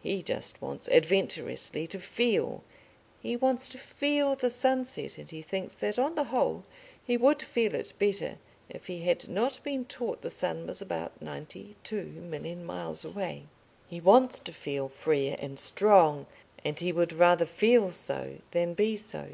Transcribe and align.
He 0.00 0.22
just 0.22 0.62
wants 0.62 0.88
adventurously 0.88 1.86
to 1.88 1.98
feel. 2.00 2.64
He 3.20 3.36
wants 3.36 3.68
to 3.68 3.76
feel 3.76 4.34
the 4.34 4.48
sunset, 4.48 5.18
and 5.18 5.28
he 5.28 5.42
thinks 5.42 5.74
that 5.74 5.98
on 5.98 6.14
the 6.14 6.24
whole 6.32 6.64
he 7.04 7.18
would 7.18 7.42
feel 7.42 7.74
it 7.74 7.92
better 7.98 8.38
if 8.70 8.86
he 8.86 9.00
had 9.02 9.28
not 9.28 9.62
been 9.62 9.84
taught 9.84 10.22
the 10.22 10.30
sun 10.30 10.66
was 10.66 10.80
about 10.80 11.20
ninety 11.20 11.76
two 11.84 12.04
million 12.04 12.64
miles 12.64 13.04
away. 13.04 13.42
He 13.86 14.00
wants 14.00 14.38
to 14.38 14.52
feel 14.54 14.88
free 14.88 15.28
and 15.34 15.58
strong, 15.60 16.24
and 16.64 16.78
he 16.78 16.90
would 16.90 17.12
rather 17.12 17.44
feel 17.44 17.92
so 17.92 18.38
than 18.52 18.72
be 18.72 18.96
so. 18.96 19.28